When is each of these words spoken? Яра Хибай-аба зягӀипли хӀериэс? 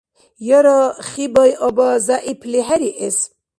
Яра 0.57 0.79
Хибай-аба 1.09 1.87
зягӀипли 2.05 2.59
хӀериэс? 2.67 3.17